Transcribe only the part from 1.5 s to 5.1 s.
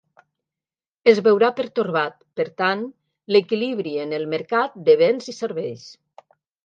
pertorbat, per tant, l'equilibri en el mercat de